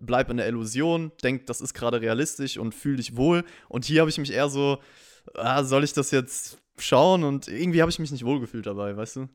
[0.00, 3.44] bleib in der Illusion, denk, das ist gerade realistisch und fühl dich wohl.
[3.68, 4.78] Und hier habe ich mich eher so:
[5.34, 9.16] „Ah, soll ich das jetzt schauen?“ Und irgendwie habe ich mich nicht wohlgefühlt dabei, weißt
[9.16, 9.28] du?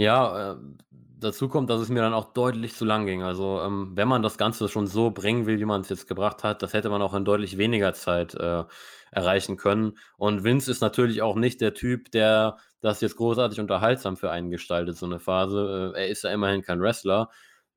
[0.00, 0.56] Ja, äh,
[0.90, 3.22] dazu kommt, dass es mir dann auch deutlich zu lang ging.
[3.24, 6.44] Also, ähm, wenn man das Ganze schon so bringen will, wie man es jetzt gebracht
[6.44, 8.64] hat, das hätte man auch in deutlich weniger Zeit, äh,
[9.10, 9.98] erreichen können.
[10.16, 14.50] Und Vince ist natürlich auch nicht der Typ, der das jetzt großartig unterhaltsam für einen
[14.50, 15.92] gestaltet, so 'ne Phase.
[15.96, 17.28] Äh, er ist ja immerhin kein Wrestler.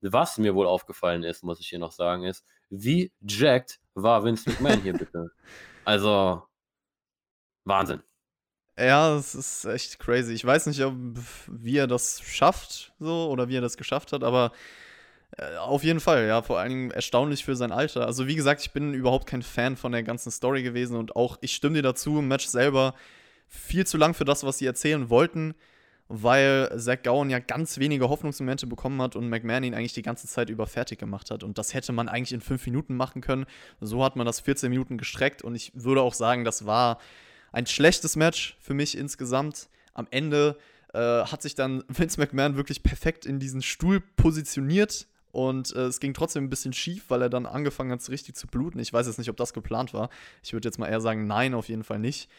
[0.02, 4.50] Was mir wohl aufgefallen ist, muss ich hier noch sagen, ist, wie jacked war Vince
[4.50, 5.32] McMahon hier bitte?
[5.86, 6.44] Also
[7.66, 8.02] Wahnsinn.
[8.78, 10.34] Ja, das ist echt crazy.
[10.34, 10.96] Ich weiß nicht, ob
[11.48, 14.52] wie er das schafft so oder wie er das geschafft hat, aber,
[15.38, 18.06] äh, auf jeden Fall, ja, vor Dingen erstaunlich für sein Alter.
[18.06, 21.38] Also, wie gesagt, ich bin überhaupt kein Fan von der ganzen Story gewesen und auch
[21.42, 22.96] ich stimme dir dazu, im Match selber
[23.48, 25.54] viel zu lang für das, was sie erzählen wollten,
[26.12, 30.28] weil Zack Gowen ja ganz wenige Hoffnungsmomente bekommen hat und McMahon ihn eigentlich die ganze
[30.28, 31.44] Zeit über fertig gemacht hat.
[31.44, 33.46] Und das hätte man eigentlich in 5 Minuten machen können.
[33.80, 37.00] So hat man das 14 Minuten gestreckt und ich würde auch sagen, das war
[37.52, 39.70] ein schlechtes Match für mich insgesamt.
[39.94, 40.58] Am Ende,
[40.94, 46.00] äh, hat sich dann Vince McMahon wirklich perfekt in diesen Stuhl positioniert und, äh, es
[46.00, 48.80] ging trotzdem 'n bisschen schief, weil er dann angefangen hat, richtig zu bluten.
[48.80, 50.10] Ich weiß jetzt nicht, ob das geplant war.
[50.44, 52.30] Ich würde jetzt mal eher sagen, nein, auf jeden Fall nicht,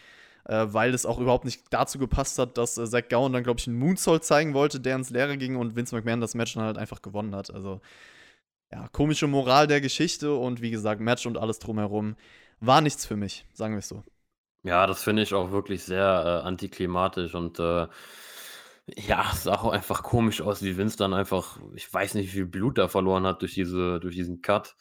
[0.44, 3.61] äh, weil es auch überhaupt nicht dazu gepasst hat, dass, äh, Zack Gowen dann, glaube
[3.61, 6.64] ich, 'n Moonsault zeigen wollte, der ins Leere ging und Vince McMahon das Match dann
[6.64, 7.52] halt einfach gewonnen hat.
[7.52, 7.81] Also,
[8.72, 12.16] ja, komische Moral der Geschichte und wie gesagt, Match und alles drumherum
[12.61, 14.02] war nichts für mich, sagen wir's so.
[14.64, 17.88] Ja, das finde ich auch wirklich sehr, äh, antiklimatisch und, äh,
[18.87, 22.33] ja, es sah auch einfach komisch aus, wie Vince dann einfach ich weiß nicht, wie
[22.38, 24.74] viel Blut er verloren hat durch diese durch diesen Cut.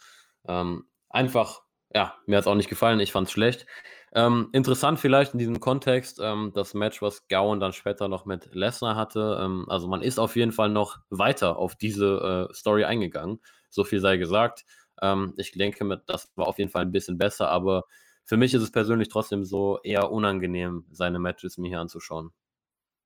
[0.48, 1.62] Ähm, einfach
[1.94, 3.66] ja, mir hat's auch nicht gefallen, ich fand's schlecht.
[4.14, 8.54] Ähm, interessant vielleicht in diesem Kontext, ähm, das Match, was Gowen dann später noch mit
[8.54, 9.40] Lesnar hatte.
[9.42, 13.40] Ähm, also, man ist auf jeden Fall noch weiter auf diese, äh, Story eingegangen.
[13.70, 14.66] So viel sei gesagt.
[15.02, 17.86] Ähm, ich denke das war auf jeden Fall 'n bisschen besser, aber
[18.26, 22.32] für mich ist es persönlich trotzdem so eher unangenehm, seine Matches mir hier anzuschauen.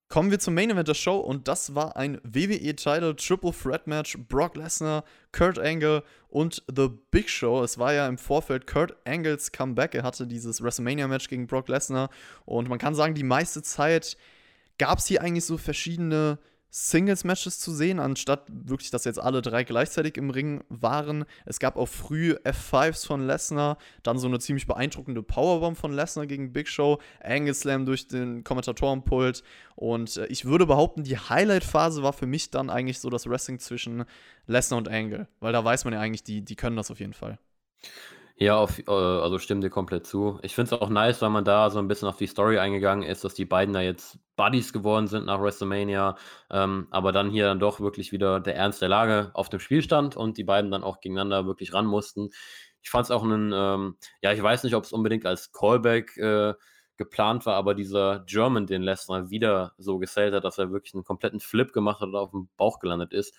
[0.07, 3.87] Kommen wir zum Main Event der Show und das war ein WWE Title Triple Threat
[3.87, 4.17] Match.
[4.29, 7.63] Brock Lesnar, Kurt Angle und The Big Show.
[7.63, 9.95] Es war ja im Vorfeld Kurt Angles Comeback.
[9.95, 12.11] Er hatte dieses WrestleMania Match gegen Brock Lesnar
[12.45, 14.15] und man kann sagen, die meiste Zeit
[14.77, 16.37] gab's hier eigentlich so verschiedene
[16.77, 21.23] Singles-Matches zu sehen, anstatt wirklich, dass jetzt alle 3 gleichzeitig im Ring waren.
[21.45, 26.27] Es gab auch früh F5s von Lesnar, dann so 'ne ziemlich beeindruckende Powerbomb von Lesnar
[26.27, 29.41] gegen Big Show, Angle Slam durch den Kommentatorenpult
[29.75, 33.59] und, äh, ich würde behaupten, die Highlight-Phase war für mich dann eigentlich so das Wrestling
[33.59, 34.03] zwischen
[34.45, 37.13] Lesnar und Angle, weil da weiß man ja eigentlich, die die können das auf jeden
[37.13, 37.39] Fall.
[38.37, 40.39] Ja, auf äh, also stimme dir komplett zu.
[40.41, 43.07] Ich finde es auch nice, weil man da so 'n bisschen auf die Story eingegangen
[43.07, 46.17] ist, dass die beiden da jetzt Buddies geworden sind nach WrestleMania,
[46.51, 49.81] ähm, aber dann hier dann doch wirklich wieder der Ernst der Lage auf dem Spiel
[49.81, 52.29] stand und die beiden dann auch gegeneinander wirklich ran mussten.
[52.81, 56.55] Ich fand's auch 'nen ähm, ja, ich weiß nicht, ob's unbedingt als Callback, äh,
[56.97, 61.05] geplant war, aber dieser German, den Lesnar wieder so gesellt hat, dass er wirklich 'n
[61.05, 63.33] kompletten Flip gemacht hat und aufm Bauch gelandet ist.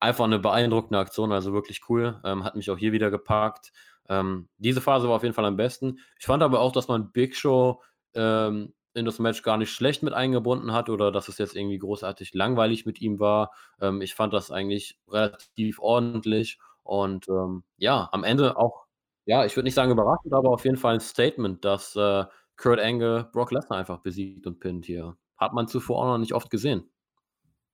[0.00, 2.20] Einfach 'ne beeindruckende Aktion, also wirklich cool.
[2.24, 3.72] Ähm, hat mich auch hier wieder gepackt.
[4.08, 5.98] Ähm, diese Phase war auf jeden Fall am besten.
[6.20, 7.82] Ich fand aber auch, dass man Big Show,
[8.14, 11.78] ähm, in das Match gar nicht schlecht mit eingebunden hat oder dass es jetzt irgendwie
[11.78, 13.50] großartig langweilig mit ihm war.
[13.80, 18.84] Ähm, ich fand das eigentlich relativ ordentlich und, ähm, ja, am Ende auch
[19.26, 22.24] ja, ich würde nicht sagen überraschend, aber auf jeden Fall 'n Statement, dass, äh,
[22.56, 25.16] Kurt Angle Brock Lesnar einfach besiegt und pinnt hier.
[25.38, 26.90] Hat man zuvor auch noch nicht oft gesehen.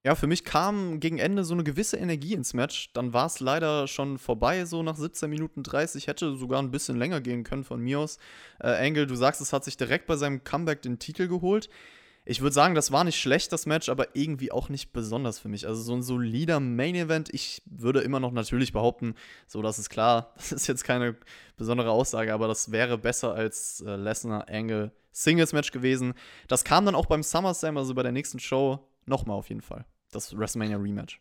[0.05, 2.91] Ja, für mich kam gegen Ende so 'ne gewisse Energie ins Match.
[2.95, 7.21] Dann war's leider schon vorbei, so nach 17 Minuten 30, hätte sogar 'n bisschen länger
[7.21, 8.17] gehen können von mir aus.
[8.61, 11.69] Äh, Angle, du sagst es, hat sich direkt bei seinem Comeback den Titel geholt.
[12.27, 15.49] Ich würde sagen, das war nicht schlecht, das Match, aber irgendwie auch nicht besonders für
[15.49, 15.67] mich.
[15.67, 17.31] Also, so 'n solider Main Event.
[17.35, 19.17] Ich würde immer noch natürlich behaupten,
[19.49, 21.17] so, das ist klar, das ist jetzt keine
[21.57, 26.15] besondere Aussage, aber das wäre besser als, äh, Lesnar-Angle Singles-Match gewesen.
[26.49, 29.63] Das kam dann auch beim SummerSlam, also bei der nächsten Show, noch mal auf jeden
[29.63, 31.21] Fall, das WrestleMania Rematch.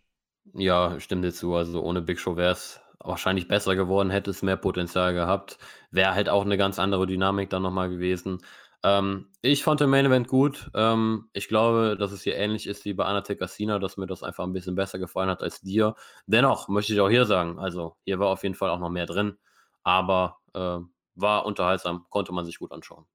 [0.54, 1.54] Ja, ich stimme dir zu.
[1.56, 5.58] Also, ohne Big Show wär's wahrscheinlich besser geworden, hätte es mehr Potenzial gehabt.
[5.92, 8.40] Wäre halt auch 'ne ganz andere Dynamik dann noch mal gewesen.
[8.84, 10.70] Ähm, ich fand den Main Event gut.
[10.74, 14.24] Ähm, ich glaube, dass es hier ähnlich ist wie bei Undertaker Cena, dass mir das
[14.24, 15.96] einfach 'n bisschen besser gefallen hat als dir.
[16.28, 19.06] Dennoch möchte ich auch hier sagen, also, hier war auf jeden Fall auch noch mehr
[19.06, 19.38] drin.
[19.84, 20.80] aber äh,
[21.16, 23.06] war unterhaltsam, konnte man sich gut anschauen.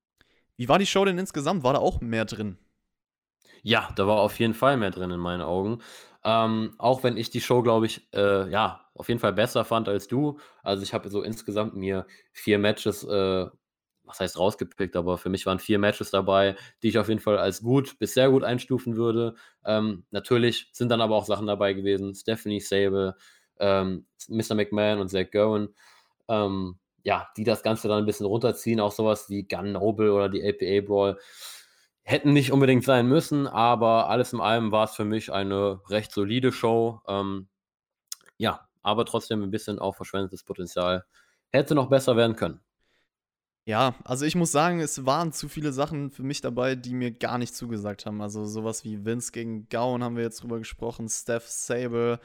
[0.57, 1.63] Wie war die Show denn insgesamt?
[1.63, 2.59] War da auch mehr drin?
[3.67, 5.79] Ja, da war auf jeden Fall mehr drin in meinen Augen.
[6.23, 9.89] Ähm, auch wenn ich die Show, glaube ich, äh, ja, auf jeden Fall besser fand
[9.89, 10.39] als du.
[10.63, 13.47] Also ich habe so insgesamt mir vier Matches, äh,
[14.05, 17.39] was heißt rausgepickt, aber für mich waren vier Matches dabei, die ich auf jeden Fall
[17.39, 19.35] als gut bis sehr gut einstufen würde.
[19.65, 22.15] Ähm, natürlich sind dann aber auch Sachen dabei gewesen.
[22.15, 23.17] Stephanie Sable,
[23.59, 24.55] ähm, Mr.
[24.55, 25.71] McMahon und Zach Gowen.
[26.29, 30.29] Ähm, ja, die das Ganze dann ein bisschen runterziehen, auch sowas wie Gun Noble oder
[30.29, 31.19] die APA Brawl
[32.05, 36.13] hätten nicht unbedingt sein müssen, aber alles in allem war es für mich eine recht
[36.13, 37.01] solide Show.
[37.09, 37.49] Ähm,
[38.37, 41.05] ja, aber trotzdem ein bisschen auch verschwendetes Potenzial.
[41.51, 42.61] Hätte noch besser werden können.
[43.67, 47.11] Ja, also ich muss sagen, es waren zu viele Sachen für mich dabei, die mir
[47.11, 48.21] gar nicht zugesagt haben.
[48.21, 52.21] Also sowas wie Vince gegen Gowan haben wir jetzt drüber gesprochen, Steph Sable,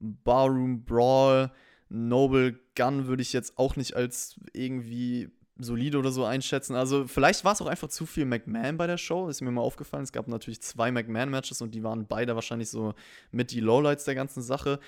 [0.00, 1.52] Barroom Brawl,
[1.90, 6.74] Noble Gun würde ich jetzt auch nicht als irgendwie solide oder so einschätzen.
[6.74, 9.60] Also vielleicht war es auch einfach zu viel McMahon bei der Show, ist mir mal
[9.62, 10.04] aufgefallen.
[10.04, 12.94] Es gab natürlich zwei McMahon-Matches und die waren beide wahrscheinlich so
[13.32, 14.78] mit die Lowlights der ganzen Sache.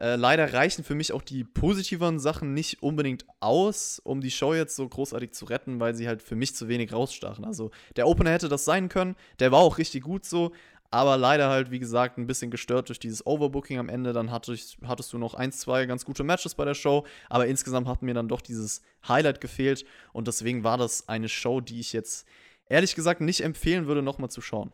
[0.00, 4.54] Äh, leider reichen für mich auch die positiveren Sachen nicht unbedingt aus, um die Show
[4.54, 7.44] jetzt so großartig zu retten, weil sie halt für mich zu wenig rausstachen.
[7.44, 10.52] Also der Opener hätte das sein können, der war auch richtig gut so,
[10.90, 14.12] aber leider halt, wie gesagt, ein bisschen gestört durch dieses Overbooking am Ende.
[14.12, 14.78] Dann hattest,
[15.12, 17.04] du noch ein, zwei ganz gute Matches bei der Show.
[17.28, 19.84] Aber insgesamt hat mir dann doch dieses Highlight gefehlt.
[20.12, 22.26] Und deswegen war das eine Show, die ich jetzt
[22.68, 24.72] ehrlich gesagt nicht empfehlen würde, nochmal zu schauen.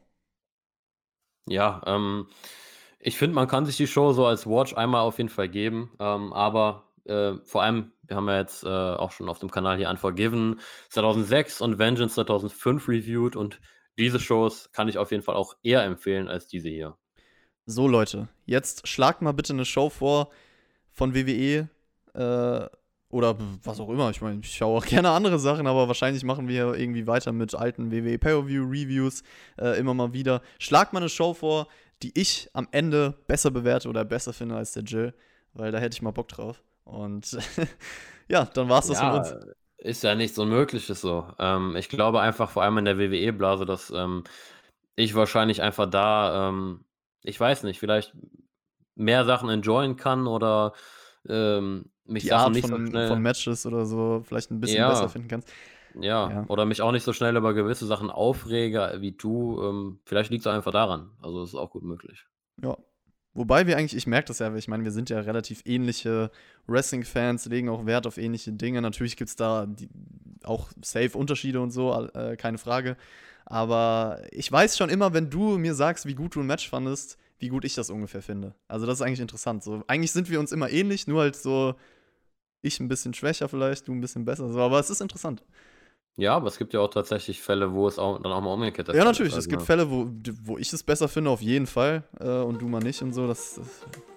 [1.47, 2.29] Ja, ähm,
[3.01, 5.93] ich finde, man kann sich die Show so als Watch einmal auf jeden Fall geben.
[5.99, 9.77] Ähm, aber äh, vor allem, wir haben ja jetzt äh, auch schon auf dem Kanal
[9.77, 13.61] hier Unforgiven 2006 und Vengeance 2005 reviewed und
[13.99, 16.97] diese Shows kann ich auf jeden Fall auch eher empfehlen als diese hier.
[17.67, 20.31] So, Leute, jetzt schlagt mal bitte eine Show vor
[20.91, 21.69] von WWE
[22.15, 22.69] äh,
[23.09, 24.11] oder was auch immer.
[24.11, 27.55] Ich meine, ich schaue auch gerne andere Sachen, aber wahrscheinlich machen wir irgendwie weiter mit
[27.55, 29.23] alten WWE Pay-Per-View-Reviews
[29.59, 30.43] äh, immer mal wieder.
[30.59, 31.69] Schlagt mal eine Show vor,
[32.03, 35.15] die ich am Ende besser bewerte oder besser finde als der Jill,
[35.53, 36.63] weil da hätte ich mal Bock drauf.
[36.85, 37.39] Und
[38.29, 39.55] ja, dann war es das ja, von uns.
[39.85, 41.27] Ist ja nichts Unmögliches so.
[41.39, 44.25] Ähm, ich glaube einfach vor allem in der WWE-Blase, dass ähm,
[44.97, 46.87] ich wahrscheinlich einfach da, ähm,
[47.23, 48.17] ich weiß nicht, vielleicht
[48.95, 50.73] mehr Sachen enjoyen kann oder
[51.29, 54.61] ähm, mich Die Sachen Art nicht von, so schnell, von Matches oder so vielleicht ein
[54.61, 55.53] bisschen ja, besser finden kannst.
[56.01, 59.63] Ja, ja, oder mich auch nicht so schnell über gewisse Sachen aufrege wie du.
[59.63, 61.11] Ähm, vielleicht liegt es einfach daran.
[61.21, 62.25] Also das ist auch gut möglich.
[62.63, 62.79] Ja,
[63.35, 66.31] Wobei wir eigentlich, ich merke das ja, ich meine, wir sind ja relativ ähnliche
[66.69, 68.81] Wrestling-Fans, legen auch Wert auf ähnliche Dinge.
[68.81, 69.89] Natürlich gibt es da die,
[70.45, 72.97] auch safe Unterschiede und so, äh, keine Frage.
[73.45, 77.19] Aber ich weiß schon immer, wenn du mir sagst, wie gut du ein Match fandest,
[77.39, 78.55] wie gut ich das ungefähr finde.
[78.69, 79.65] Also das ist eigentlich interessant.
[79.65, 81.75] So, eigentlich sind wir uns immer ähnlich, nur halt so
[82.63, 84.49] ich ein bisschen schwächer vielleicht, du ein bisschen besser.
[84.51, 85.45] So, aber es ist interessant.
[86.17, 88.89] Ja, aber es gibt ja auch tatsächlich Fälle, wo es auch dann auch mal umgekehrt
[88.89, 88.95] ist.
[88.95, 89.33] Ja, natürlich.
[89.33, 90.09] Es also, gibt Fälle, wo,
[90.45, 92.05] wo ich es besser finde, auf jeden Fall.
[92.21, 93.27] Äh, und du mal nicht und so.
[93.27, 93.67] Das, das,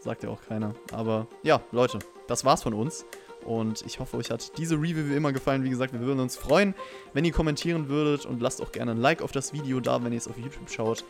[0.04, 0.76] sagt ja auch keiner.
[0.92, 3.06] Aber ja, Leute, das war's von uns.
[3.46, 5.64] Und ich hoffe, euch hat diese Review wie immer gefallen.
[5.64, 6.76] Wie gesagt, wir würden uns freuen,
[7.14, 8.28] wenn ihr kommentieren würdet.
[8.28, 10.70] Und lasst auch gerne ein Like auf das Video da, wenn ihr es auf YouTube
[10.70, 11.04] schaut.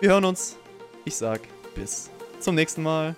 [0.00, 0.56] Wir hören uns.
[1.04, 1.40] Ich sag
[1.76, 3.14] bis zum nächsten Mal.